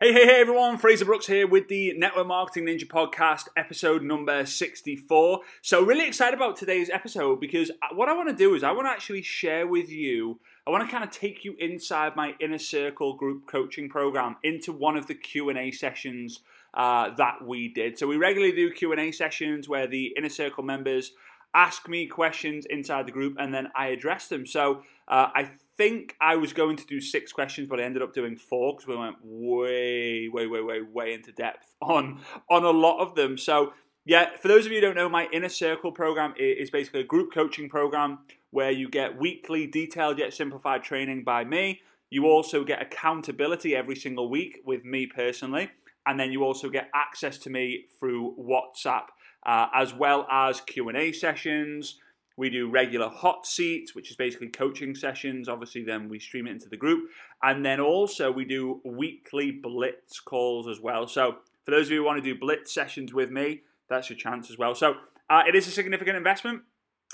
[0.00, 0.76] Hey, hey, hey, everyone.
[0.76, 5.40] Frazer Brookes here with the Network Marketing Ninja Podcast, episode number 64.
[5.62, 8.88] So, really excited about today's episode because what I want to do is I want
[8.88, 12.58] to actually share with you, I want to kind of take you inside my Inner
[12.58, 16.40] Circle group coaching program into one of the Q&A sessions
[16.74, 17.96] uh, that we did.
[17.96, 21.12] So, we regularly do Q&A sessions where the Inner Circle members
[21.54, 24.44] ask me questions inside the group and then I address them.
[24.44, 28.14] So, uh, I think I was going to do six questions, but I ended up
[28.14, 32.70] doing four because we went way, way, way, way, way into depth on on a
[32.70, 33.36] lot of them.
[33.36, 33.72] So
[34.06, 37.04] yeah, for those of you who don't know, my Inner Circle program is basically a
[37.04, 38.18] group coaching program
[38.50, 41.80] where you get weekly, detailed yet simplified training by me.
[42.10, 45.70] You also get accountability every single week with me personally,
[46.06, 49.06] and then you also get access to me through WhatsApp,
[49.46, 51.98] uh, as well as Q and A sessions
[52.36, 55.48] we do regular hot seats, which is basically coaching sessions.
[55.48, 57.10] Obviously, then we stream it into the group.
[57.42, 61.06] And then also we do weekly blitz calls as well.
[61.06, 64.18] So for those of you who want to do blitz sessions with me, that's your
[64.18, 64.74] chance as well.
[64.74, 64.94] So
[65.30, 66.62] uh, it is a significant investment.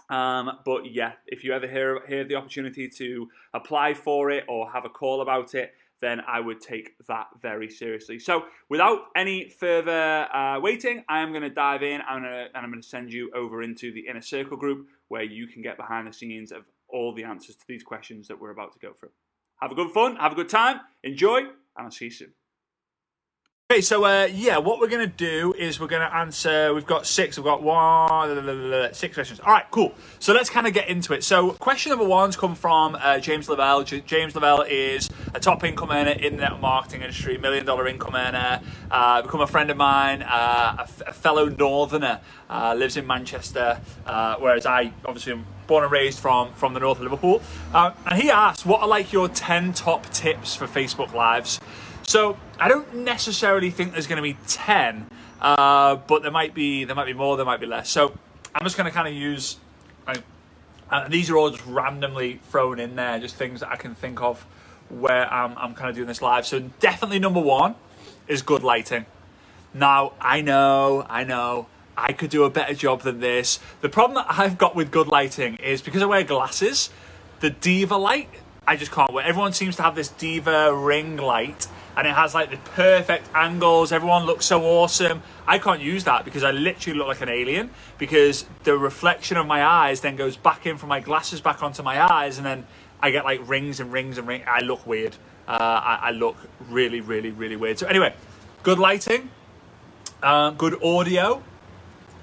[0.09, 4.71] Um, but yeah, if you ever hear, hear the opportunity to apply for it or
[4.73, 8.19] have a call about it, then I would take that very seriously.
[8.19, 12.83] So, without any further uh, waiting, I am going to dive in and I'm going
[12.83, 16.13] to send you over into the inner circle group where you can get behind the
[16.13, 19.11] scenes of all the answers to these questions that we're about to go through.
[19.61, 22.33] Have a good fun, have a good time, enjoy, and I'll see you soon.
[23.71, 26.75] Okay, so uh, yeah, what we're to do is we're to answer.
[26.75, 27.37] We've got six.
[27.37, 29.39] We've got one, six questions.
[29.39, 29.95] All right, cool.
[30.19, 31.23] So let's kind of get into it.
[31.23, 33.85] So question number one's come from uh, James Lavelle.
[33.85, 38.17] J- James Lavelle is a top income earner in the marketing industry, million dollar income
[38.17, 38.61] earner.
[38.91, 42.19] Uh, become a friend of mine, uh, a, f- a fellow Northerner.
[42.49, 46.81] Uh, lives in Manchester, uh, whereas I obviously am born and raised from from the
[46.81, 47.41] north of Liverpool.
[47.73, 51.61] and he asked, "What are like your ten top tips for Facebook Lives?"
[52.03, 55.07] So I don't necessarily think there's going to be ten,
[55.41, 57.89] uh, but there might be there might be more, there might be less.
[57.89, 58.13] So
[58.53, 59.59] I'm just going to kind of use.
[60.07, 60.23] Like,
[60.91, 64.21] uh, these are all just randomly thrown in there, just things that I can think
[64.21, 64.45] of
[64.89, 66.45] where I'm, I'm kind of doing this live.
[66.47, 67.77] So definitely number one
[68.27, 69.07] is good lighting.
[69.73, 71.69] Now I know, I know,
[72.01, 73.59] I could do a better job than this.
[73.81, 76.91] The problem that I've got with good lighting is because I wear glasses,
[77.41, 78.29] the diva light
[78.71, 79.25] I just can't wear.
[79.25, 81.67] Everyone seems to have this diva ring light
[81.97, 83.91] and it has like the perfect angles.
[83.91, 85.23] Everyone looks so awesome.
[85.45, 89.49] I can't use that because I literally look like an alien because the reflection of
[89.49, 92.65] my eyes then goes back in from my glasses back onto my eyes and then
[93.01, 94.45] I get like rings and rings and rings.
[94.47, 95.17] I look weird.
[95.49, 96.37] Uh, I, I, look
[96.69, 97.77] really, really, really weird.
[97.77, 98.15] So anyway,
[98.63, 99.31] good lighting,
[100.23, 101.43] uh, good audio.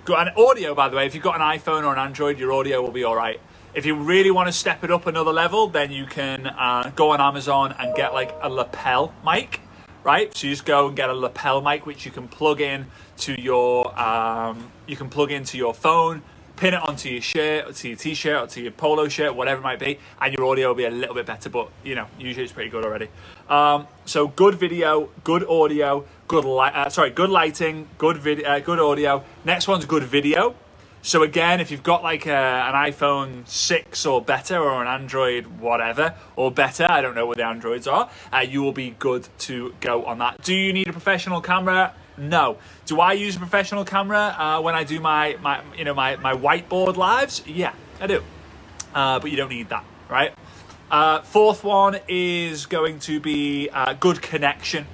[0.07, 2.53] Good, and audio, by the way, if you've got an iPhone or an Android, your
[2.53, 3.41] audio will be all right.
[3.73, 7.09] If you really want to step it up another level, then you can uh, go
[7.09, 9.59] on Amazon and get like a lapel mic,
[10.05, 10.33] right?
[10.33, 12.85] So you just go and get a lapel mic, which you can plug in
[13.17, 16.21] to your um, you can plug into your phone,
[16.55, 19.59] pin it onto your shirt, or to your t-shirt, or to your polo shirt, whatever
[19.59, 21.49] it might be, and your audio will be a little bit better.
[21.49, 23.09] But you know, usually it's pretty good already.
[23.49, 26.73] Um, so good video, good audio, good light.
[26.73, 29.23] Uh, sorry, good lighting, good video, uh, good audio.
[29.45, 30.55] Next one's good video.
[31.01, 35.47] So again, if you've got like a, an iPhone 6 or better, or an Android
[35.59, 39.29] whatever, or better, I don't know what the Androids are, uh, you will be good
[39.39, 40.41] to go on that.
[40.43, 41.93] Do you need a professional camera?
[42.17, 42.57] No.
[42.85, 46.17] Do I use a professional camera uh, when I do my, my, you know, my,
[46.17, 47.43] my whiteboard lives?
[47.45, 48.23] Yeah, I do.
[48.93, 50.33] Uh, but you don't need that, right?
[50.89, 54.85] Uh, fourth one is going to be uh, good connection,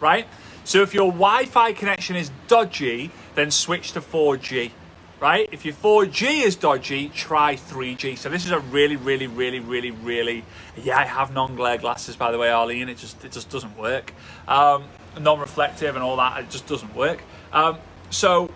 [0.00, 0.26] right?
[0.64, 4.72] So if your Wi-Fi connection is dodgy, then switch to 4G
[5.20, 5.48] right?
[5.52, 8.16] If your 4G is dodgy, try 3G.
[8.16, 10.44] So this is a really, really, really, really, really,
[10.76, 12.88] yeah, I have non-glare glasses, by the way, Arlene.
[12.88, 14.12] It just, it just doesn't work.
[14.46, 14.84] Um,
[15.18, 17.22] non-reflective and all that, it just doesn't work.
[17.52, 17.78] Um,
[18.10, 18.50] so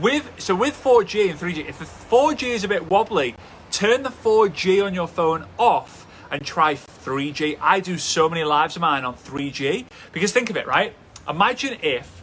[0.00, 3.34] with, so with 4G and 3G, if the 4G is a bit wobbly,
[3.70, 5.99] turn the 4G on your phone off
[6.30, 7.58] and try 3G.
[7.60, 10.94] I do so many lives of mine on 3G because think of it, right?
[11.28, 12.22] Imagine if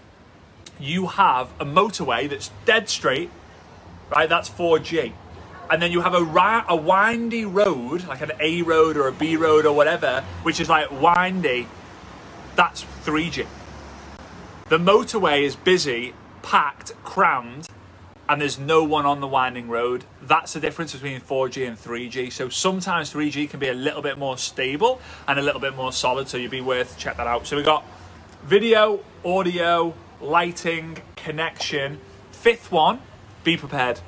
[0.80, 3.31] you have a motorway that's dead straight
[4.09, 4.30] right?
[4.30, 5.13] That's 4G.
[5.69, 9.36] And then you have a, a windy road, like an A road or a B
[9.36, 11.68] road or whatever, which is like windy.
[12.56, 13.45] That's 3G.
[14.69, 17.67] The motorway is busy, packed, crammed,
[18.29, 20.03] and there's no one on the winding road.
[20.21, 22.31] That's the difference between 4G and 3G.
[22.31, 25.94] So sometimes 3G can be a little bit more stable and a little bit more
[25.94, 27.47] solid, so you'd be worth check that out.
[27.47, 27.85] So we've got
[28.44, 32.00] video, audio, lighting, connection.
[32.31, 33.01] Fifth one
[33.44, 34.00] be prepared.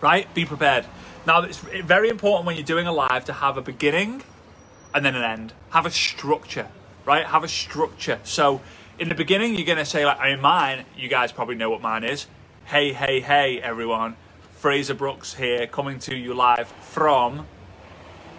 [0.00, 0.32] Right?
[0.34, 0.86] Be prepared.
[1.26, 4.22] Now, it's very important when you're doing a live to have a beginning
[4.94, 5.52] and then an end.
[5.70, 6.68] Have a structure,
[7.04, 7.26] right?
[7.26, 8.18] Have a structure.
[8.24, 8.62] So
[8.98, 11.82] in the beginning, you're to say, like, I mean, mine, you guys probably know what
[11.82, 12.26] mine is.
[12.70, 14.14] Hey, hey, hey, everyone.
[14.58, 17.48] Frazer Brookes here, coming to you live from,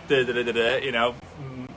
[0.07, 1.15] you know,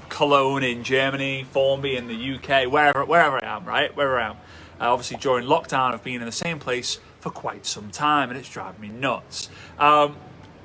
[0.08, 3.96] Cologne in Germany, Formby in the UK, wherever, wherever I am, right?
[3.96, 4.36] Wherever I am.
[4.80, 8.38] Uh, obviously, during lockdown, I've been in the same place for quite some time, and
[8.38, 9.50] it's driving me nuts.
[9.76, 10.16] Um,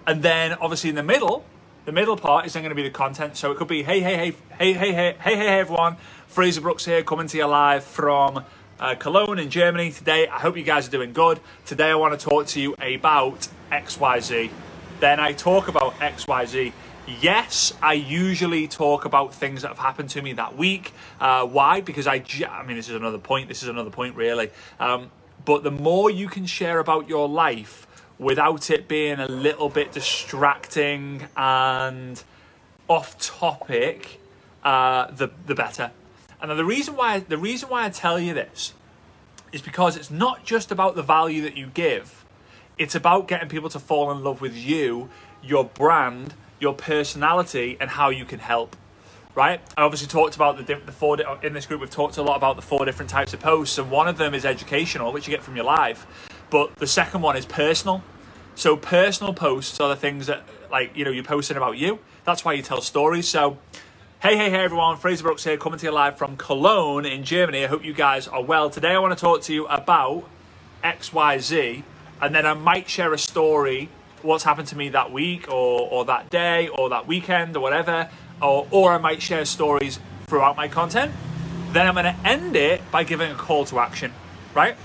[0.05, 1.43] and then, obviously, in the middle,
[1.85, 3.35] the middle part is then going to be the content.
[3.35, 5.97] So it could be, hey, hey, hey, hey, hey, hey, hey, hey, hey, everyone.
[6.27, 8.45] Frazer Brookes here, coming to you live from
[8.79, 10.27] uh, Cologne in Germany today.
[10.27, 11.39] I hope you guys are doing good.
[11.65, 14.49] Today I want to talk to you about XYZ.
[14.99, 16.71] Then I talk about XYZ.
[17.21, 20.93] Yes, I usually talk about things that have happened to me that week.
[21.19, 21.81] Uh, why?
[21.81, 23.47] Because I, I mean, this is another point.
[23.47, 24.49] This is another point, really.
[24.79, 25.09] Um,
[25.43, 27.87] but the more you can share about your life
[28.19, 32.21] without it being a little bit distracting and
[32.87, 34.19] off topic,
[34.63, 35.91] uh, the the better.
[36.41, 38.73] And the reason why the reason why I tell you this
[39.51, 42.25] is because it's not just about the value that you give.
[42.77, 45.09] It's about getting people to fall in love with you,
[45.43, 48.75] your brand, your personality, and how you can help.
[49.35, 49.61] Right?
[49.77, 51.81] I obviously talked about the, the four in this group.
[51.81, 54.33] We've talked a lot about the four different types of posts, and one of them
[54.33, 56.05] is educational, which you get from your live.
[56.49, 58.03] But the second one is personal.
[58.55, 61.99] So personal posts are the things that, like, you know, you're posting about you.
[62.25, 63.27] That's why you tell stories.
[63.27, 63.57] So
[64.21, 67.63] Hey, hey, hey everyone, Frazer Brookes here, coming to you live from Cologne in Germany.
[67.63, 68.69] I hope you guys are well.
[68.69, 70.25] Today I want to talk to you about
[70.83, 71.83] XYZ,
[72.21, 73.87] and then I might share a story,
[74.21, 78.09] what's happened to me that week, or, or that day, or that weekend, or whatever,
[78.41, 81.13] or, or I might share stories throughout my content.
[81.71, 84.11] Then I'm going to end it by giving a call to action,
[84.53, 84.75] right?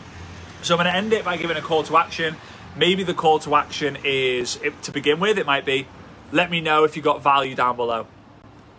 [0.62, 2.36] So I'm going to end it by giving a call to action.
[2.76, 5.88] Maybe the call to action is, to begin with, it might be,
[6.30, 8.06] let me know if you got value down below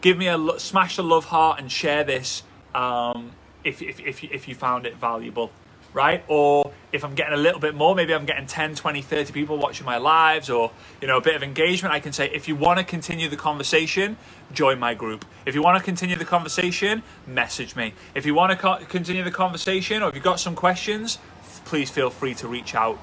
[0.05, 2.43] give me a smash the love heart and share this
[2.75, 3.31] um,
[3.63, 5.51] if, if, if, you, if you found it valuable
[5.95, 6.23] right?
[6.27, 9.57] Or if i'm getting a little bit more maybe i'm getting 10 20 30 people
[9.57, 10.71] watching my lives or
[11.01, 13.35] you know a bit of engagement i can say if you want to continue the
[13.35, 14.15] conversation
[14.53, 15.25] join my group.
[15.45, 17.93] If you want to continue the conversation message me.
[18.13, 21.17] If you want to co- continue the conversation or if you've got some questions
[21.65, 22.99] please feel free to reach out.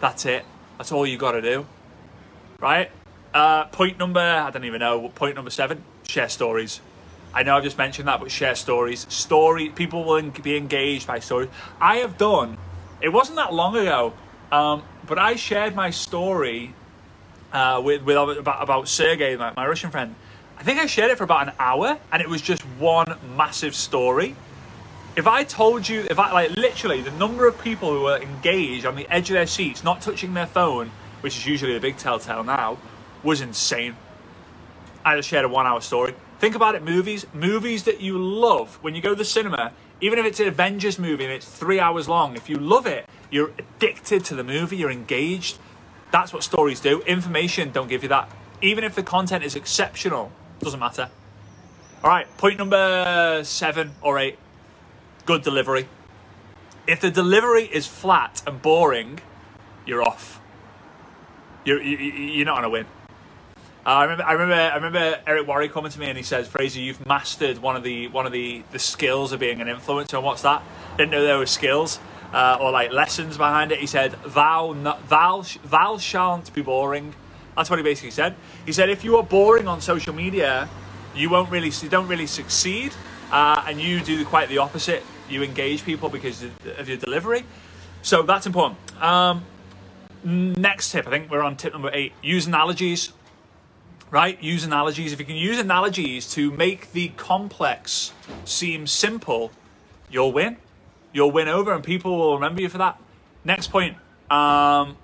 [0.00, 0.44] That's it.
[0.76, 1.66] That's all you got to do
[2.60, 2.90] right
[3.38, 6.80] uh, point number, I don't even know, point number seven, share stories.
[7.32, 9.06] I know I've just mentioned that, but share stories.
[9.08, 11.48] Story, people will be engaged by stories.
[11.80, 12.58] I have done,
[13.00, 14.12] it wasn't that long ago,
[14.50, 16.74] um, but I shared my story
[17.52, 20.16] uh, with, with about, about Sergey, my, my Russian friend.
[20.58, 23.76] I think I shared it for about an hour, and it was just one massive
[23.76, 24.34] story.
[25.14, 28.84] If I told you, if I like literally the number of people who were engaged
[28.84, 30.90] on the edge of their seats, not touching their phone,
[31.20, 32.78] which is usually a big telltale now,
[33.22, 33.96] was insane.
[35.04, 36.14] I just shared a one hour story.
[36.38, 40.18] Think about it movies, movies that you love when you go to the cinema, even
[40.18, 43.50] if it's an Avengers movie and it's three hours long, if you love it, you're
[43.58, 45.58] addicted to the movie, you're engaged.
[46.12, 47.02] That's what stories do.
[47.02, 48.30] Information don't give you that.
[48.62, 51.10] Even if the content is exceptional, doesn't matter.
[52.02, 54.38] All right, point number seven or eight
[55.26, 55.88] good delivery.
[56.86, 59.20] If the delivery is flat and boring,
[59.84, 60.40] you're off.
[61.64, 62.86] You're, you're not going to win.
[63.88, 66.46] Uh, I remember, I remember, I remember Eric Worre coming to me and he says,
[66.46, 70.12] "Frazer, you've mastered one of the one of the, the skills of being an influencer."
[70.12, 70.62] And what's that?
[70.98, 71.98] Didn't know there were skills
[72.34, 73.78] uh, or like lessons behind it.
[73.78, 77.14] He said, "Thou, not, thou, thou shan't be boring."
[77.56, 78.34] That's what he basically said.
[78.66, 80.68] He said, "If you are boring on social media,
[81.16, 82.92] you won't really, you don't really succeed,
[83.32, 85.02] uh, and you do quite the opposite.
[85.30, 87.46] You engage people because of your delivery.
[88.02, 89.46] So that's important." Um,
[90.24, 92.12] next tip, I think we're on tip number eight.
[92.20, 93.14] Use analogies
[94.10, 94.42] right?
[94.42, 95.12] Use analogies.
[95.12, 98.12] If you can use analogies to make the complex
[98.44, 99.52] seem simple,
[100.10, 100.56] you'll win.
[101.12, 103.00] You'll win over, and people will remember you for that.
[103.44, 103.96] Next point.
[104.30, 104.96] Um,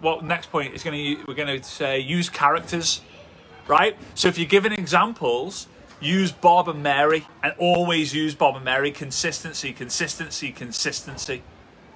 [0.00, 3.00] well, next point is going to we're going to say use characters,
[3.66, 3.96] right?
[4.14, 5.66] So if you're giving examples,
[6.00, 8.90] use Bob and Mary, and always use Bob and Mary.
[8.90, 11.42] Consistency, consistency, consistency.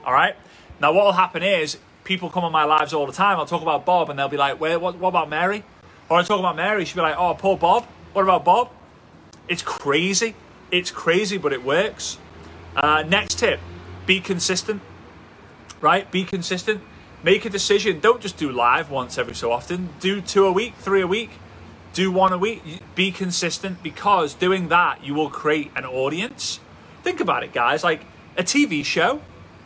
[0.05, 0.37] All right.
[0.81, 3.39] Now, what will happen is people come on my lives all the time.
[3.39, 4.79] I'll talk about Bob, and they'll be like, "Where?
[4.79, 5.65] What, what about Mary?"
[6.13, 7.87] Or I talk about Mary, she'd be like, oh, poor Bob.
[8.13, 8.71] What about Bob?
[9.49, 10.35] It's crazy.
[10.71, 12.19] It's crazy, but it works.
[12.77, 13.61] Uh, next tip
[14.05, 14.83] be consistent,
[15.81, 16.11] right?
[16.11, 16.83] Be consistent.
[17.23, 17.99] Make a decision.
[18.01, 19.89] Don't just do live once every so often.
[20.01, 21.31] Do two a week, three a week,
[21.95, 22.63] do one a week.
[22.95, 26.61] Be consistent because doing that, you will create an audience.
[27.03, 27.83] Think about it, guys.
[27.83, 28.05] Like
[28.37, 29.23] a TV show,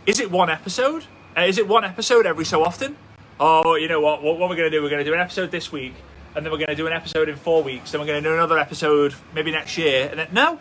[0.06, 1.06] is it one episode?
[1.36, 2.96] Uh, is it one episode every so often?
[3.40, 4.22] Oh, you know what?
[4.22, 4.80] What, what we're going to do?
[4.80, 5.94] We're going to do an episode this week
[6.36, 8.28] and then we're going to do an episode in four weeks, then we're going to
[8.28, 10.58] do another episode maybe next year, and then no,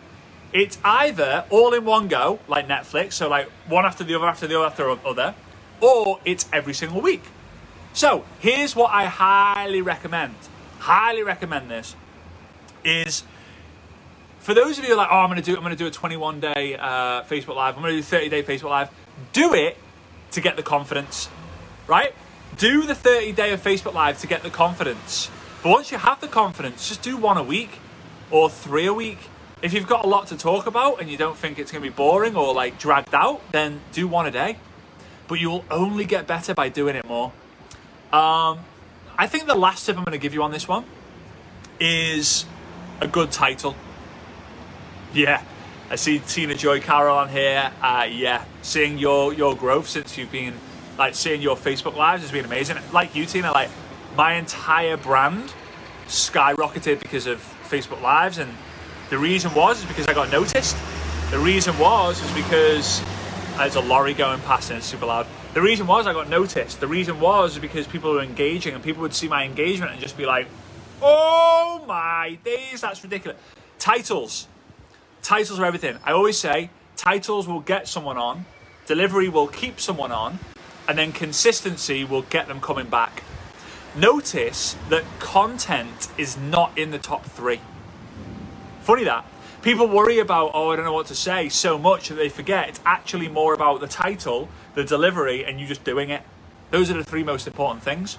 [0.52, 4.46] It's either all in one go, like Netflix, so like one after the other, after
[4.46, 5.34] the other, after the other,
[5.80, 7.22] or it's every single week.
[7.92, 10.34] So here's what I highly recommend.
[10.78, 11.94] Highly recommend this
[12.84, 13.24] is
[14.38, 16.76] for those of you like, oh, I'm to do, I'm to do a 21 day
[16.76, 17.76] uh, Facebook Live.
[17.76, 18.90] I'm to do 30 day Facebook Live.
[19.32, 19.76] Do it
[20.30, 21.28] to get the confidence,
[21.86, 22.14] right?
[22.56, 25.30] Do the 30 day of Facebook Live to get the confidence.
[25.66, 27.80] But once you have the confidence, just do one a week
[28.30, 29.18] or three a week.
[29.62, 31.90] If you've got a lot to talk about and you don't think it's going to
[31.90, 34.58] be boring or like dragged out, then do one a day.
[35.26, 37.32] But you will only get better by doing it more.
[38.12, 38.60] Um,
[39.18, 40.84] I think the last tip I'm going to give you on this one
[41.80, 42.46] is
[43.00, 43.74] a good title.
[45.12, 45.42] Yeah,
[45.90, 47.72] I see Tina Joy Carroll on here.
[47.82, 50.54] Uh, yeah, seeing your your growth since you've been
[50.96, 52.76] like seeing your Facebook lives has been amazing.
[52.92, 53.70] Like you, Tina, like
[54.16, 55.52] my entire brand
[56.08, 58.50] skyrocketed because of Facebook lives, and
[59.10, 60.76] the reason was is because I got noticed.
[61.30, 63.02] The reason was is because
[63.56, 65.26] there's a lorry going past and it's super loud.
[65.54, 66.80] The reason was I got noticed.
[66.80, 70.16] The reason was because people were engaging and people would see my engagement and just
[70.16, 70.46] be like,
[71.02, 73.38] "Oh my days, that's ridiculous."
[73.78, 74.48] Titles
[75.26, 75.98] Titles are everything.
[76.04, 78.44] I always say titles will get someone on,
[78.86, 80.38] delivery will keep someone on,
[80.86, 83.24] and then consistency will get them coming back.
[83.96, 87.60] Notice that content is not in the top three.
[88.82, 89.24] Funny that.
[89.62, 92.68] People worry about, oh, I don't know what to say so much that they forget
[92.68, 96.22] it's actually more about the title, the delivery, and you just doing it.
[96.70, 98.18] Those are the three most important things.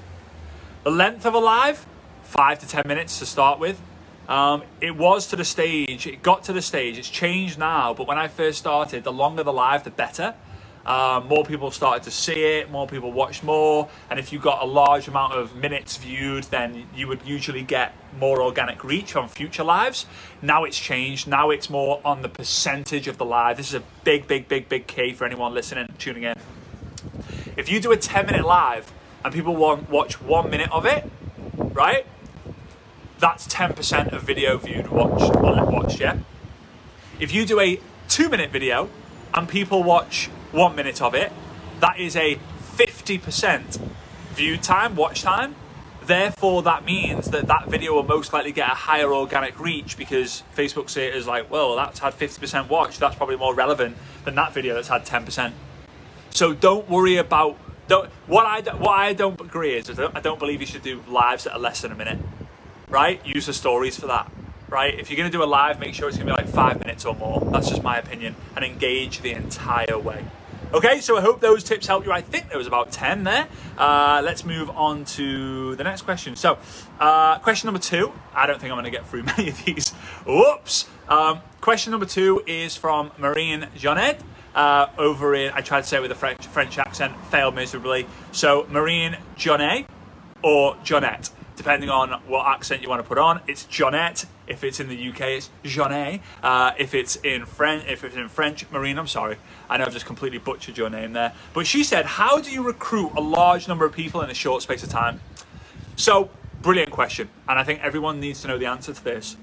[0.83, 1.85] The length of a live,
[2.23, 3.79] five to ten minutes to start with.
[4.27, 8.07] Um, it was to the stage, it got to the stage, it's changed now, but
[8.07, 10.33] when I first started, the longer the live, the better.
[10.87, 14.63] Um, more people started to see it, more people watched more, and if you got
[14.63, 19.27] a large amount of minutes viewed, then you would usually get more organic reach on
[19.27, 20.05] future lives.
[20.41, 23.57] Now it's changed, now it's more on the percentage of the live.
[23.57, 26.35] This is a big, big, big, big key for anyone listening, tuning in.
[27.57, 28.91] If you do a 10 minute live
[29.25, 31.11] and people want watch one minute of it,
[31.57, 32.05] right?
[33.19, 36.17] that's 10% of video viewed watched watched yeah
[37.19, 38.89] if you do a two minute video
[39.33, 41.31] and people watch one minute of it
[41.79, 42.39] that is a
[42.75, 43.79] 50%
[44.33, 45.55] view time watch time
[46.03, 50.43] therefore that means that that video will most likely get a higher organic reach because
[50.55, 54.35] facebook see it as like well that's had 50% watch that's probably more relevant than
[54.35, 55.51] that video that's had 10%
[56.29, 60.59] so don't worry about don't, what I what I don't agree is I don't believe
[60.59, 62.19] you should do lives that are less than a minute
[62.89, 63.25] right?
[63.25, 64.31] Use the stories for that,
[64.69, 64.97] right?
[64.97, 67.15] If you're to do a live, make sure it's to be like five minutes or
[67.15, 67.41] more.
[67.51, 68.35] That's just my opinion.
[68.55, 70.25] And engage the entire way.
[70.73, 72.11] Okay, so I hope those tips help you.
[72.11, 73.47] I think there was about 10 there.
[73.77, 76.35] Uh, let's move on to the next question.
[76.35, 76.57] So,
[76.99, 78.11] uh, question number two.
[78.33, 79.91] I don't think I'm going to get through many of these.
[80.25, 80.89] Whoops.
[81.07, 84.19] Um, question number two is from Marine Jonet.
[84.53, 88.05] Uh, over in, I tried to say it with a French, French accent, failed miserably.
[88.33, 89.85] So, Marine Jonet
[90.43, 93.41] or Jonette depending on what accent you want to put on.
[93.47, 94.25] It's Jeanette.
[94.47, 96.21] If it's in the UK, it's Jonet.
[96.41, 98.97] Uh, if it's in French, if it's in French, Marine.
[98.97, 99.37] I'm sorry,
[99.69, 101.33] I know I've just completely butchered your name there.
[101.53, 104.61] But she said, "How do you recruit a large number of people in a short
[104.61, 105.19] space of time?"
[105.97, 106.29] So,
[106.61, 109.35] brilliant question, and I think everyone needs to know the answer to this.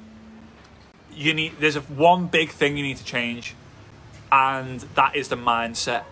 [1.12, 1.58] You need.
[1.60, 3.54] There's one big thing you need to change,
[4.32, 6.04] and that is the mindset.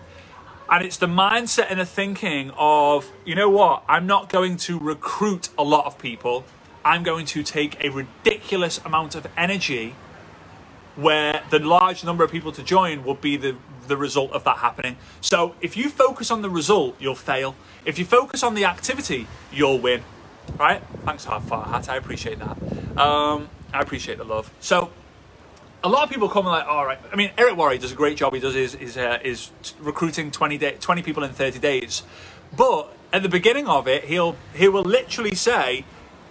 [0.69, 4.79] And it's the mindset and the thinking of, you know what, I'm not going to
[4.79, 6.45] recruit a lot of people.
[6.85, 9.95] I'm going to take a ridiculous amount of energy
[10.95, 13.55] where the large number of people to join will be the,
[13.87, 14.97] the result of that happening.
[15.21, 17.55] So if you focus on the result, you'll fail.
[17.85, 20.03] If you focus on the activity, you'll win.
[20.57, 20.83] Right?
[21.05, 21.89] Thanks, Farhat.
[21.89, 22.97] I appreciate that.
[22.97, 24.51] Um, I appreciate the love.
[24.59, 24.91] So
[25.83, 26.99] a lot of people come like, all right.
[27.11, 28.33] I mean, Eric Worre does a great job.
[28.33, 32.03] He does his is, uh, is recruiting 20, day, 20 people in 30 days.
[32.55, 35.85] But at the beginning of it, he'll he will literally say,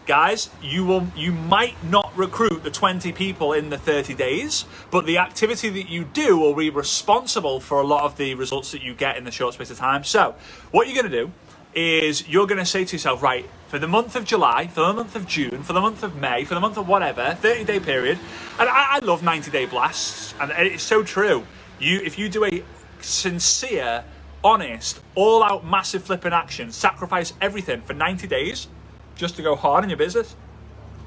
[0.07, 5.05] guys, you will you might not recruit the 20 people in the 30 days, but
[5.05, 8.83] the activity that you do will be responsible for a lot of the results that
[8.83, 10.03] you get in the short space of time.
[10.05, 10.35] So,
[10.71, 11.33] what you're going to do
[11.75, 14.93] is you're going to say to yourself, right, for the month of July, for the
[14.93, 17.81] month of June, for the month of May, for the month of whatever, 30 day
[17.81, 18.19] period.
[18.59, 21.47] And I, I love 90 day blasts, and it's so true.
[21.81, 22.63] You, if you do a
[23.01, 24.05] sincere,
[24.45, 28.69] honest, all out massive flipping action, sacrifice everything for 90 days
[29.15, 30.37] just to go hard in your business,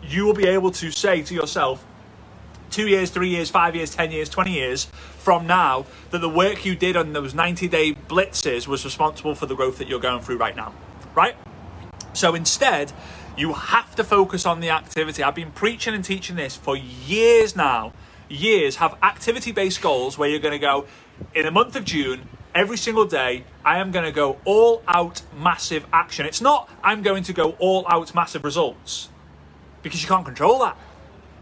[0.01, 1.85] you will be able to say to yourself,
[2.71, 4.85] two years, three years, five years, 10 years, 20 years
[5.19, 9.45] from now, that the work you did on those 90 day blitzes was responsible for
[9.45, 10.73] the growth that you're going through right now,
[11.13, 11.35] right?
[12.15, 12.91] So instead,
[13.37, 15.21] you have to focus on the activity.
[15.21, 17.93] I've been preaching and teaching this for years now.
[18.27, 20.85] years have activity based goals where you're going to go
[21.33, 25.21] in the month of June, every single day, I am going to go all out
[25.37, 26.25] massive action.
[26.25, 29.09] It's not I'm going to go all out massive results
[29.83, 30.77] because you can't control that.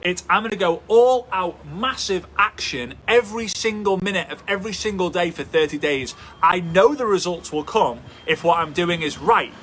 [0.01, 5.09] It's I'm going to go all out massive action every single minute of every single
[5.09, 6.13] day for 30 days.
[6.41, 9.53] I know the results will come if what I'm doing is right.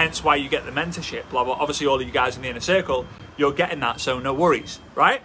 [0.00, 1.58] Hence why you get the mentorship, blah blah.
[1.60, 3.04] Obviously, all of you guys in the inner circle,
[3.36, 5.20] you're getting that, so no worries, right?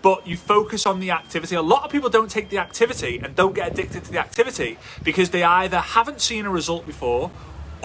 [0.00, 1.54] But you focus on the activity.
[1.54, 4.78] A lot of people don't take the activity and don't get addicted to the activity
[5.02, 7.30] because they either haven't seen a result before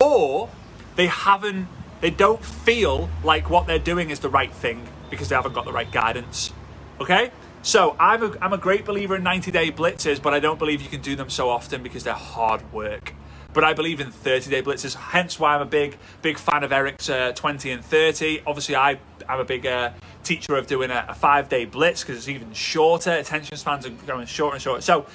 [0.02, 0.48] or
[0.96, 1.68] they haven't
[2.00, 5.66] they don't feel like what they're doing is the right thing because they haven't got
[5.66, 6.54] the right guidance.
[7.02, 7.32] Okay?
[7.62, 10.82] So I'm a, I'm a great believer in 90 day blitzes, but I don't believe
[10.82, 13.16] you can do them so often because they're hard work.
[13.54, 16.72] But I believe in 30 day blitzes, hence why I'm a big big fan of
[16.72, 18.44] Eric's uh, 20 and 30.
[18.48, 19.92] Obviously, I, I'm a big uh,
[20.24, 23.12] teacher of doing a, a five day blitz because it's even shorter.
[23.12, 24.82] Attention spans are going shorter and shorter.
[24.82, 25.06] So,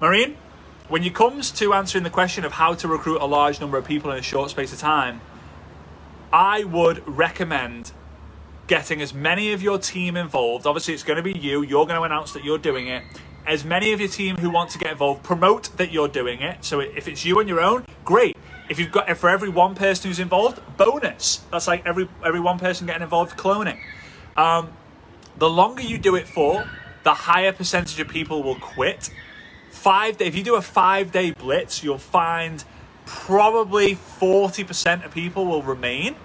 [0.00, 0.36] Marine,
[0.88, 3.84] when it comes to answering the question of how to recruit a large number of
[3.84, 5.20] people in a short space of time,
[6.32, 7.92] I would recommend
[8.66, 10.66] getting as many of your team involved.
[10.66, 11.62] Obviously, it's going to be you.
[11.62, 13.04] You're going to announce that you're doing it.
[13.46, 16.64] As many of your team who want to get involved, promote that you're doing it.
[16.64, 18.36] So if it's you on your own, great.
[18.68, 21.42] If you've got for every one person who's involved, bonus.
[21.52, 23.78] That's like every every one person getting involved cloning.
[24.36, 24.72] Um,
[25.38, 26.68] the longer you do it for,
[27.04, 29.10] the higher percentage of people will quit.
[29.70, 30.26] Five day.
[30.26, 32.64] If you do a five day blitz, you'll find
[33.04, 36.16] probably forty percent of people will remain.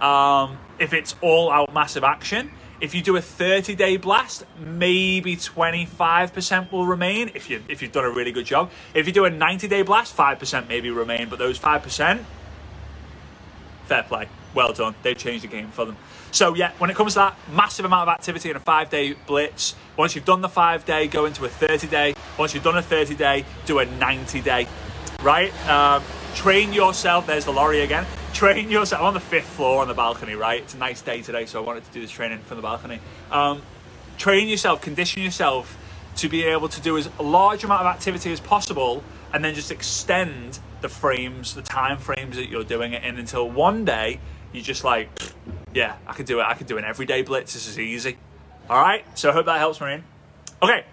[0.00, 2.52] Um, if it's all out massive action.
[2.80, 7.92] If you do a 30 day blast, maybe 25% will remain if, you, if you've
[7.92, 8.70] done a really good job.
[8.94, 12.24] If you do a 90 day blast, 5% maybe remain, but those 5%,
[13.86, 14.28] fair play.
[14.54, 14.94] Well done.
[15.02, 15.96] They've changed the game for them.
[16.30, 19.14] So, yeah, when it comes to that massive amount of activity in a five day
[19.26, 22.14] blitz, once you've done the five day, go into a 30 day.
[22.38, 24.68] Once you've done a 30 day, do a 90 day,
[25.22, 25.52] right?
[25.68, 26.02] Um,
[26.34, 27.26] train yourself.
[27.26, 28.06] There's the lorry again
[28.38, 29.00] train yourself.
[29.00, 30.62] I'm on the fifth floor on the balcony, right?
[30.62, 33.00] It's a nice day today, so I wanted to do this training from the balcony.
[33.32, 33.62] Um,
[34.16, 35.76] train yourself, condition yourself
[36.18, 39.72] to be able to do as large amount of activity as possible, and then just
[39.72, 44.20] extend the frames, the time frames that you're doing it in until one day
[44.52, 45.08] you're just like,
[45.74, 46.44] yeah, I can do it.
[46.44, 47.54] I can do an everyday blitz.
[47.54, 48.18] This is easy.
[48.70, 49.04] All right.
[49.18, 50.04] So I hope that helps, Marine.
[50.62, 50.84] Okay.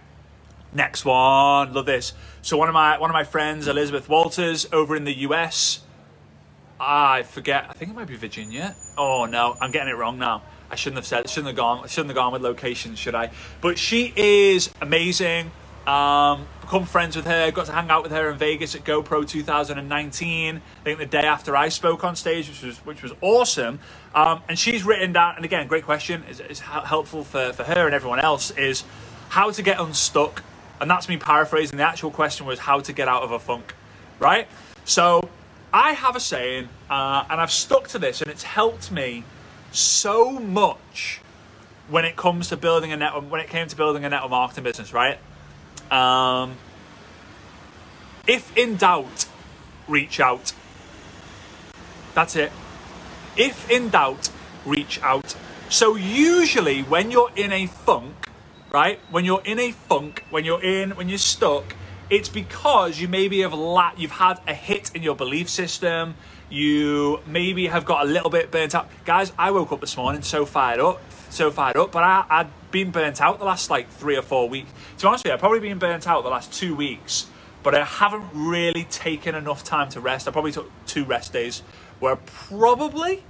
[0.73, 1.75] Next one.
[1.75, 2.13] Love this.
[2.41, 5.81] So one of my one of my friends, Elizabeth Walters, over in the US
[6.79, 7.67] I forget.
[7.69, 8.75] I think it might be Virginia.
[8.97, 10.41] Oh no, I'm getting it wrong now.
[10.69, 11.29] I shouldn't have said.
[11.29, 11.87] Shouldn't have gone.
[11.87, 13.31] Shouldn't have gone with locations, should I?
[13.61, 15.51] But she is amazing.
[15.87, 17.51] Um, become friends with her.
[17.51, 20.55] Got to hang out with her in Vegas at GoPro 2019.
[20.55, 23.79] I think the day after I spoke on stage, which was which was awesome.
[24.13, 25.35] Um, and she's written down.
[25.35, 26.23] And again, great question.
[26.29, 28.51] Is, is helpful for for her and everyone else.
[28.51, 28.83] Is
[29.29, 30.43] how to get unstuck.
[30.81, 31.77] And that's me paraphrasing.
[31.77, 33.73] The actual question was how to get out of a funk,
[34.19, 34.47] right?
[34.83, 35.29] So
[35.75, 39.25] I have a saying, uh, and I've stuck to this, and it's helped me
[39.73, 41.19] so much
[41.89, 43.29] when it comes to building a network.
[43.29, 45.19] When it came to building a network marketing business, right?
[45.91, 46.55] Um,
[48.25, 49.25] if in doubt,
[49.89, 50.53] reach out.
[52.13, 52.53] That's it.
[53.35, 54.29] If in doubt,
[54.65, 55.35] reach out.
[55.67, 58.29] So usually, when you're in a funk,
[58.71, 58.97] right?
[59.11, 61.75] When you're in a funk, when you're in, when you're stuck
[62.09, 66.15] it's because you maybe have la- you've had a hit in your belief system.
[66.49, 68.89] You maybe have got a little bit burnt out.
[69.05, 72.47] Guys, I woke up this morning so fired up, so fired up, but I, I'd
[72.71, 74.71] been burnt out the last like three or four weeks.
[74.97, 77.27] To be honest with you, I've probably been burnt out the last two weeks,
[77.63, 80.27] but I haven't really taken enough time to rest.
[80.27, 81.63] I probably took two rest days
[81.99, 83.23] where probably,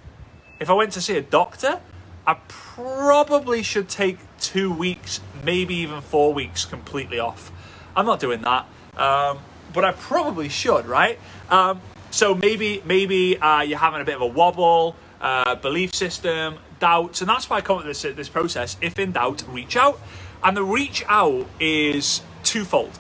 [0.60, 1.80] if I went to see a doctor,
[2.28, 7.52] I probably should take two weeks, maybe even four weeks completely off
[7.96, 8.66] I'm not doing that.
[8.98, 9.40] Um,
[9.74, 11.20] but I probably should, right?
[11.50, 11.82] Um,
[12.12, 17.22] so maybe maybe uh, you're having a bit of a wobble, uh, belief system, doubts,
[17.22, 18.78] and that's why I come up with this this process.
[18.82, 20.00] If in doubt, reach out,
[20.44, 22.98] and the reach out is twofold,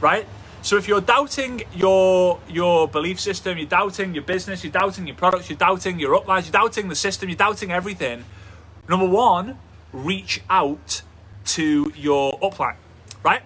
[0.00, 0.26] right?
[0.62, 5.16] So if you're doubting your your belief system, you're doubting your business, you're doubting your
[5.16, 8.24] products, you're doubting your uplines, you're doubting the system, you're doubting everything.
[8.88, 9.58] Number one,
[9.92, 11.02] reach out
[11.46, 12.76] to your upline,
[13.22, 13.42] right?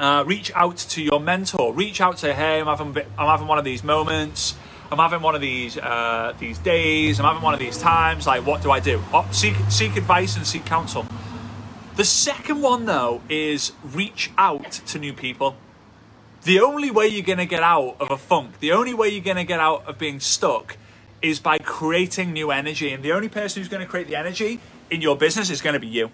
[0.00, 1.74] Uh, reach out to your mentor.
[1.74, 4.54] Reach out, say, "Hey, I'm having bit, I'm having one of these moments.
[4.90, 7.20] I'm having one of these uh, these days.
[7.20, 8.26] I'm having one of these times.
[8.26, 9.02] Like, what do I do?
[9.12, 11.04] Oh, seek seek advice and seek counsel."
[11.96, 15.56] The second one, though, is reach out to new people.
[16.44, 19.44] The only way you're to get out of a funk, the only way you're to
[19.44, 20.78] get out of being stuck,
[21.20, 22.90] is by creating new energy.
[22.90, 25.88] And the only person who's to create the energy in your business is to be
[25.88, 26.10] you.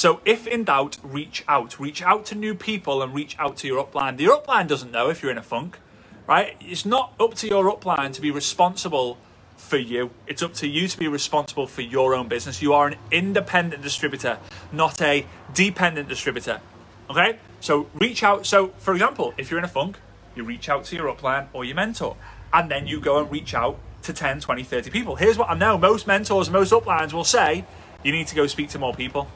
[0.00, 1.78] So if in doubt, reach out.
[1.78, 4.16] Reach out to new people and reach out to your upline.
[4.16, 5.78] The upline doesn't know if you're in a funk,
[6.26, 6.56] right?
[6.58, 9.18] It's not up to your upline to be responsible
[9.58, 10.08] for you.
[10.26, 12.62] It's up to you to be responsible for your own business.
[12.62, 14.38] You are an independent distributor,
[14.72, 16.62] not a dependent distributor.
[17.10, 17.38] Okay?
[17.60, 18.46] So reach out.
[18.46, 19.98] So, for example, if you're in a funk,
[20.34, 22.16] you reach out to your upline or your mentor,
[22.54, 25.16] and then you go and reach out to 10, 20, 30 people.
[25.16, 27.66] Here's what I know most mentors, most uplines will say
[28.02, 29.28] you need to go speak to more people.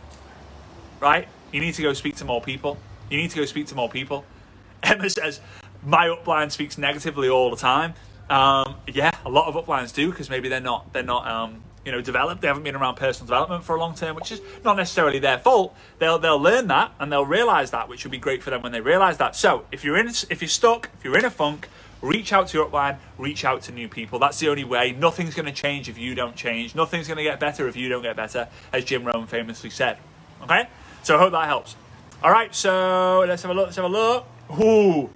[1.04, 1.28] Right?
[1.52, 2.78] You need to go speak to more people.
[3.10, 4.24] You need to go speak to more people.
[4.82, 5.38] Emma says,
[5.82, 7.92] my upline speaks negatively all the time.
[8.30, 11.92] Um, yeah, a lot of uplines do because maybe they're not they're not um, you
[11.92, 12.40] know developed.
[12.40, 15.38] They haven't been around personal development for a long term, which is not necessarily their
[15.38, 15.76] fault.
[15.98, 18.72] They'll they'll learn that and they'll realize that, which will be great for them when
[18.72, 19.36] they realize that.
[19.36, 21.68] So if you're in if you're stuck, if you're in a funk,
[22.00, 24.18] reach out to your upline, reach out to new people.
[24.18, 24.92] That's the only way.
[24.92, 26.74] Nothing's going to change if you don't change.
[26.74, 29.98] Nothing's going to get better if you don't get better, as Jim Rohn famously said.
[30.42, 30.66] Okay,
[31.04, 31.76] so I hope that helps.
[32.22, 33.66] All right, so let's have a look.
[33.66, 34.26] Let's have a look.
[34.60, 35.10] Ooh.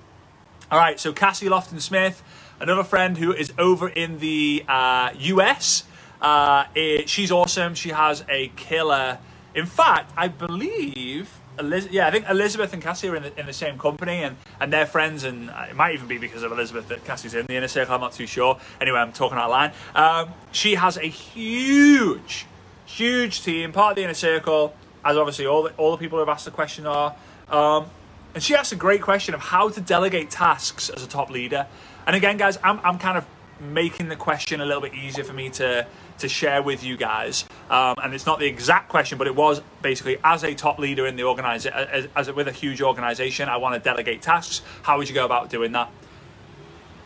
[0.71, 2.23] All right, so Cassie Lofton Smith
[2.61, 5.85] another friend who is over in the uh, US.
[6.21, 7.75] Uh, it, she's awesome.
[7.75, 9.19] She has a killer.
[9.55, 11.31] In fact, I believe.
[11.59, 14.37] Eliz- yeah, I think Elizabeth and Cassie are in the, in the same company and,
[14.61, 17.57] and they're friends, and it might even be because of Elizabeth that Cassie's in the
[17.57, 17.95] inner circle.
[17.95, 18.61] I'm not too sure.
[18.81, 19.73] Anyway, I'm talking out line.
[19.95, 22.47] Um, she has a huge,
[22.87, 24.73] huge team, part of the inner circle,
[25.09, 27.15] as obviously all the, all the people who have asked the question are.
[27.49, 27.87] Um,
[28.35, 31.67] and she asked a great question of how to delegate tasks as a top leader.
[32.07, 33.27] And again, guys, I'm, I'm kind of
[33.59, 35.87] making the question a little bit easier for me to
[36.19, 37.45] to share with you guys.
[37.71, 41.07] Um, and it's not the exact question, but it was basically as a top leader
[41.07, 44.63] in the organization, as, as with a huge organization, I want to delegate tasks.
[44.83, 45.91] How would you go about doing that?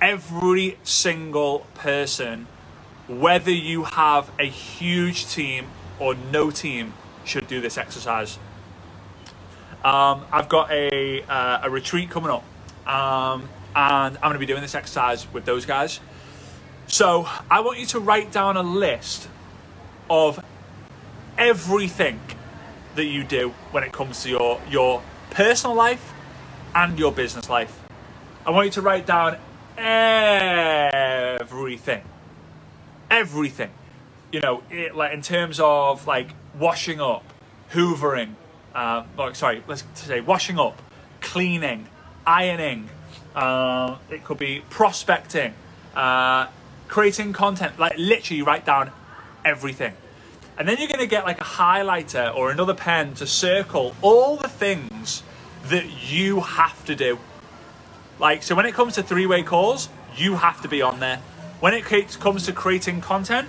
[0.00, 2.46] Every single person,
[3.06, 5.66] whether you have a huge team
[5.98, 8.38] or no team, should do this exercise.
[9.84, 12.44] Um, I've got a, uh, a retreat coming up.
[12.86, 16.00] Um, and I'm going to be doing this exercise with those guys.
[16.86, 19.28] So I want you to write down a list
[20.10, 20.44] of
[21.38, 22.20] everything
[22.96, 26.12] that you do when it comes to your your personal life
[26.74, 27.82] and your business life.
[28.44, 29.38] I want you to write down
[31.38, 32.02] everything,
[33.10, 33.70] everything.
[34.30, 37.24] You know, it, like in terms of like washing up,
[37.72, 38.34] hoovering.
[38.74, 40.80] Uh, like sorry, let's say washing up,
[41.20, 41.86] cleaning,
[42.26, 42.88] ironing,
[43.34, 45.54] uh, it could be prospecting,
[45.94, 46.46] uh,
[46.88, 47.78] creating content.
[47.78, 48.90] Like literally, write down
[49.44, 49.94] everything.
[50.58, 54.36] And then you're going to get like a highlighter or another pen to circle all
[54.36, 55.22] the things
[55.66, 57.18] that you have to do.
[58.18, 61.16] Like, so when it comes to three way calls, you have to be on there.
[61.60, 63.48] When it comes to creating content,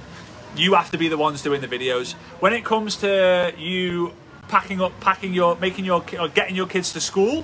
[0.55, 2.13] you have to be the ones doing the videos.
[2.39, 4.13] When it comes to you
[4.47, 7.43] packing up, packing your, making your, or getting your kids to school,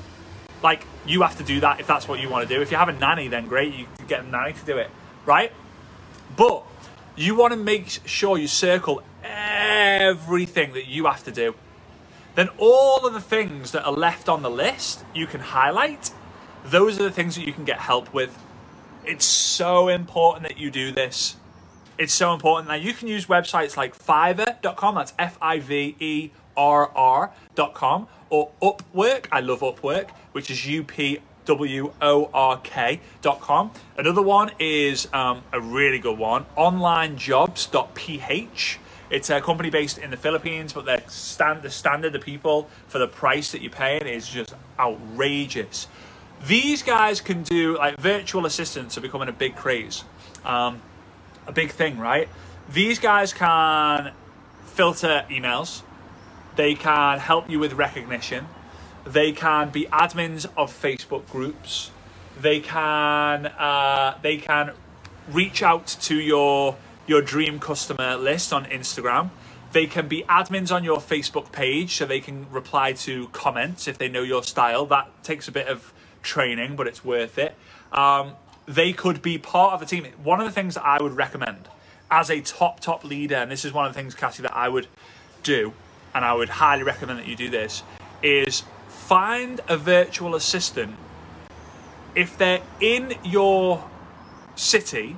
[0.61, 2.61] like you have to do that if that's what you want to do.
[2.61, 4.89] If you have a nanny, then great, you can get a nanny to do it,
[5.25, 5.51] right?
[6.35, 6.63] But
[7.15, 11.55] you want to make sure you circle everything that you have to do.
[12.35, 16.11] Then all of the things that are left on the list, you can highlight.
[16.63, 18.37] Those are the things that you can get help with.
[19.05, 21.35] It's so important that you do this.
[21.99, 22.69] It's so important.
[22.69, 28.51] Now you can use websites like Fiverr.com, that's F I V E R R.com, or
[28.61, 29.25] Upwork.
[29.31, 33.71] I love Upwork which is U P W O R K.com.
[33.97, 38.79] Another one is um, a really good one, onlinejobs.ph.
[39.09, 42.99] It's a company based in the Philippines, but their stand, the standard the people for
[42.99, 45.89] the price that you're paying is just outrageous.
[46.45, 50.05] These guys can do like virtual assistants are becoming a big craze,
[50.45, 50.81] um,
[51.49, 52.29] a big thing, right?
[52.71, 54.13] These guys can
[54.65, 55.81] filter emails.
[56.55, 58.47] They can help you with recognition.
[59.05, 61.91] They can be admins of Facebook groups.
[62.39, 64.71] They can uh, they can
[65.31, 69.31] reach out to your your dream customer list on Instagram.
[69.71, 73.97] They can be admins on your Facebook page, so they can reply to comments if
[73.97, 74.85] they know your style.
[74.85, 77.55] That takes a bit of training, but it's worth it.
[77.91, 78.33] Um,
[78.69, 80.05] they could be part of the team.
[80.23, 81.67] One of the things that I would recommend
[82.11, 84.69] as a top top leader, and this is one of the things, Cassie, that I
[84.69, 84.87] would
[85.41, 85.73] do,
[86.13, 87.81] and I would highly recommend that you do this,
[88.21, 90.95] is find a virtual assistant.
[92.13, 93.83] If they're in your
[94.55, 95.17] city,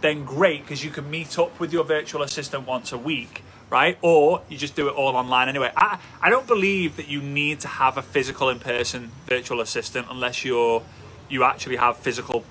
[0.00, 3.98] then great because you can meet up with your virtual assistant once a week, right?
[4.00, 5.72] Or you just do it all online anyway.
[5.76, 10.06] I, I don't believe that you need to have a physical in person virtual assistant
[10.08, 10.82] unless you're
[11.28, 12.44] you actually have physical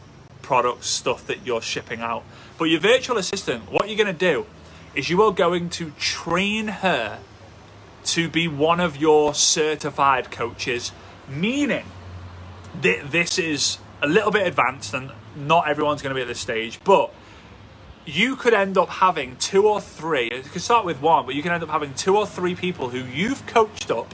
[0.52, 2.26] products, stuff that you're shipping out.
[2.58, 4.46] But your virtual assistant, what you're going to do
[4.94, 7.20] is you are going to train her
[8.04, 10.92] to be one of your certified coaches,
[11.30, 11.86] meaning
[12.82, 16.42] that this is a little bit advanced and not everyone's going to be at this
[16.42, 17.14] stage, but
[18.06, 21.42] you could end up having two or three, you could start with one, but you
[21.42, 24.14] can end up having two or three people who you've coached up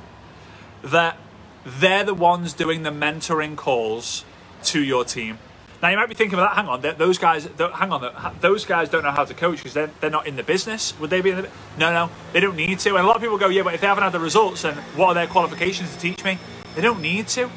[0.84, 1.18] that
[1.66, 4.24] they're the ones doing the mentoring calls
[4.66, 5.40] to your team.
[5.82, 9.04] Now you might be thinking, well, hang on, those guys, hang on, those guys don't
[9.04, 11.00] know how to coach because they're, they're not in the business.
[11.00, 11.50] Would they be in the?
[11.78, 12.90] No, no, they don't need to.
[12.96, 14.76] And a lot of people go, yeah, but if they haven't had the results, then
[14.96, 16.40] what are their qualifications to teach me?
[16.76, 17.50] They don't need to.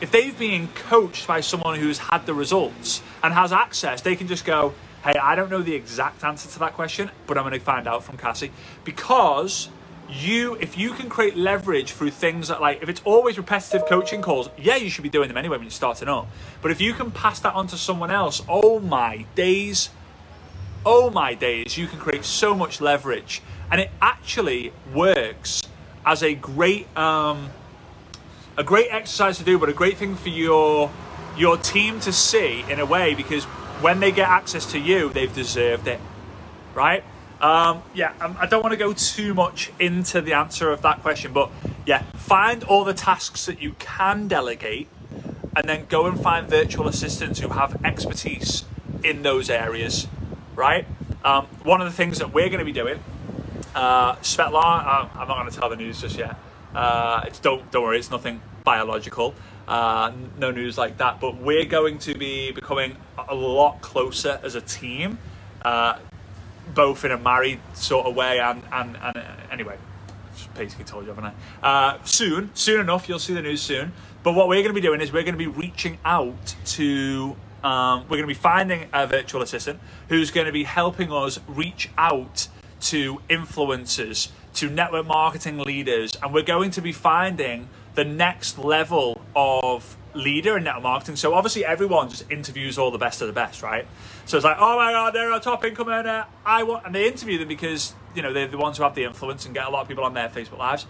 [0.00, 4.28] If they've been coached by someone who's had the results and has access, they can
[4.28, 7.54] just go, hey, I don't know the exact answer to that question, but I'm going
[7.54, 8.52] to find out from Cassie
[8.84, 9.68] because
[10.10, 14.20] you if you can create leverage through things that like if it's always repetitive coaching
[14.20, 16.28] calls yeah you should be doing them anyway when you're starting up.
[16.62, 19.90] But if you can pass that on to someone else oh my days
[20.84, 23.42] oh my days you can create so much leverage.
[23.70, 25.62] And it actually works
[26.04, 27.50] as a great um,
[28.56, 30.90] a great exercise to do but a great thing for your
[31.36, 33.44] your team to see in a way because
[33.80, 36.00] when they get access to you they've deserved it
[36.74, 37.02] right
[37.44, 41.02] um, yeah, um, I don't want to go too much into the answer of that
[41.02, 41.50] question, but
[41.84, 44.88] yeah, find all the tasks that you can delegate
[45.54, 48.64] and then go and find virtual assistants who have expertise
[49.04, 50.08] in those areas,
[50.54, 50.86] right?
[51.22, 52.98] Um, one of the things that we're going to be doing,
[53.74, 56.36] uh, Svetlana, uh, I'm not going to tell the news just yet.
[56.74, 59.34] Uh, it's don't don't worry, it's nothing biological,
[59.68, 61.20] uh, no news like that.
[61.20, 62.96] But we're going to be becoming
[63.28, 65.18] a lot closer as a team.
[65.62, 65.98] Uh,
[66.74, 69.76] both in a married sort of way and and, and uh, anyway
[70.54, 71.66] basically told you haven't I?
[71.66, 73.92] Uh, soon soon enough you'll see the news soon.
[74.22, 77.36] But what we're going to be doing is we're going to be reaching out to
[77.62, 81.40] um, we're going to be finding a virtual assistant who's going to be helping us
[81.48, 82.48] reach out
[82.80, 89.22] to influencers to network marketing leaders and we're going to be finding the next level
[89.34, 91.16] of leader in network marketing.
[91.16, 93.86] So obviously everyone just interviews all the best of the best, right?
[94.26, 96.26] So it's like, oh my god, they're a top income earner.
[96.44, 99.04] I want, and they interview them because you know they're the ones who have the
[99.04, 100.86] influence and get a lot of people on their Facebook lives.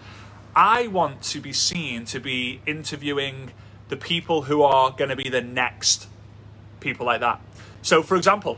[0.55, 3.51] I want to be seen to be interviewing
[3.89, 6.07] the people who are going to be the next
[6.79, 7.41] people like that.
[7.81, 8.57] So, for example,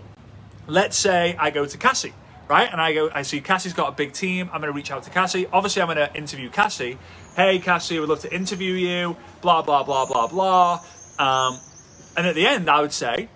[0.68, 2.14] let's say I go to Cassie,
[2.48, 2.72] right?
[2.72, 4.50] And I go, I see Cassie's got a big team.
[4.54, 5.48] I'm going to reach out to Cassie.
[5.52, 6.98] Obviously, I'm going to interview Cassie.
[7.38, 9.16] Hey, Cassie, we'd love to interview you.
[9.44, 10.82] Blah blah blah blah blah.
[11.20, 11.60] Um,
[12.18, 13.30] and at the end, I would say,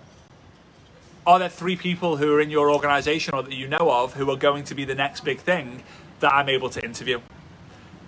[1.24, 4.28] are there three people who are in your organization or that you know of who
[4.28, 5.84] are going to be the next big thing
[6.18, 7.20] that I'm able to interview?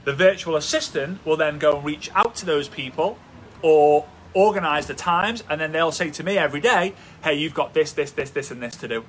[0.05, 3.17] The virtual assistant will then go and reach out to those people
[3.63, 7.73] or organize the times, and then they'll say to me every day, hey, you've got
[7.73, 9.05] this, this, this, this, and this to do.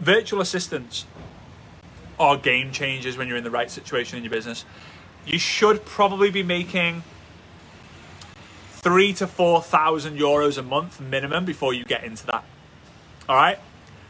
[0.00, 1.06] Virtual assistants
[2.18, 4.64] are game changers when you're in the right situation in your business.
[5.26, 7.02] You should probably be making
[8.70, 12.44] three to four thousand euros a month minimum before you get into that.
[13.28, 13.58] All right,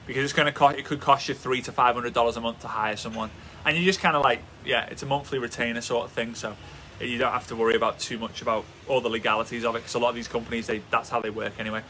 [0.07, 0.77] because it's going to cost.
[0.77, 3.31] It could cost you three to five hundred dollars a month to hire someone,
[3.65, 6.35] and you just kind of like, yeah, it's a monthly retainer sort of thing.
[6.35, 6.57] So
[7.01, 9.95] you don't have to worry about too much about all the legalities of it because
[9.95, 11.83] a lot of these companies, they that's how they work anyway.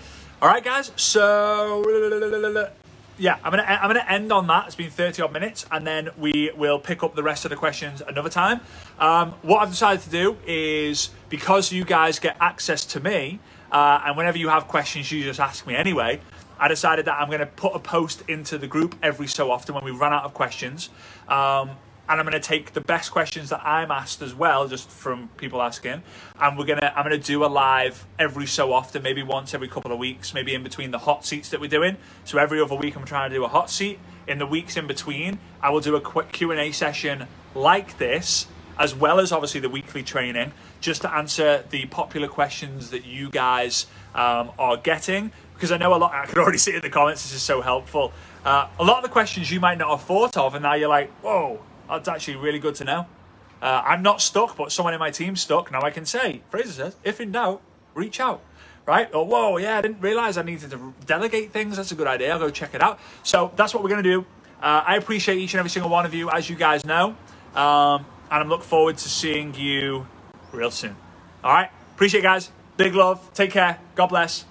[0.43, 0.93] All right, guys.
[0.97, 1.83] So
[3.19, 4.67] yeah, I'm gonna I'm gonna end on that.
[4.67, 7.57] It's been 30 odd minutes, and then we will pick up the rest of the
[7.57, 8.61] questions another time.
[8.99, 13.39] Um, what I've decided to do is because you guys get access to me,
[13.71, 16.21] uh, and whenever you have questions, you just ask me anyway.
[16.59, 19.75] I decided that I'm going to put a post into the group every so often
[19.75, 20.89] when we run out of questions.
[21.29, 21.71] Um,
[22.09, 25.29] and I'm going to take the best questions that I'm asked as well, just from
[25.37, 26.03] people asking,
[26.41, 29.93] and we're gonna I'm gonna do a live every so often, maybe once every couple
[29.93, 31.97] of weeks, maybe in between the hot seats that we're doing.
[32.25, 33.99] So every other week I'm trying to do a hot seat.
[34.27, 37.99] In the weeks in between, I will do a quick Q and A session like
[37.99, 38.47] this,
[38.79, 43.31] as well as obviously the weekly training, just to answer the popular questions that you
[43.31, 45.33] guys um, are getting.
[45.55, 47.23] Because I know a lot, I can already see in the comments.
[47.23, 48.13] This is so helpful.
[48.45, 50.89] Uh, a lot of the questions you might not have thought of, and now you're
[50.89, 51.61] like, whoa
[51.95, 53.07] that's actually really good to know.
[53.63, 55.73] Uh, I'm not stuck, but someone in my team's stuck.
[55.73, 57.63] Now I can say, Frazer says, if in doubt,
[57.95, 58.43] reach out.
[58.87, 59.09] Right?
[59.15, 61.79] Oh, whoa, yeah, I didn't realize I needed to delegate things.
[61.79, 62.33] That's a good idea.
[62.35, 62.99] I'll go check it out.
[63.23, 64.27] So that's what we're going to do.
[64.61, 67.17] Uh, I appreciate each and every single one of you, as you guys know.
[67.55, 70.07] Um, and I'm looking forward to seeing you
[70.53, 70.97] real soon.
[71.43, 71.71] All right?
[71.95, 72.51] Appreciate it, guys.
[72.77, 73.33] Big love.
[73.33, 73.79] Take care.
[73.95, 74.45] God bless.